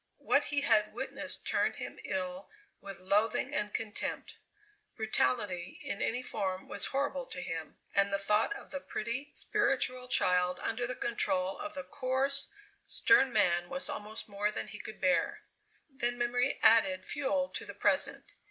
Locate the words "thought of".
8.17-8.71